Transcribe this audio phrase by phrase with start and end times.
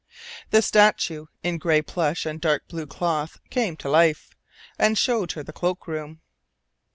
[0.49, 4.35] The statue in gray plush and dark blue cloth came to life,
[4.79, 6.21] and showed her the cloak room.